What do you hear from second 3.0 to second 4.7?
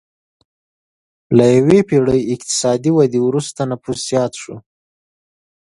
وروسته نفوس زیات شو.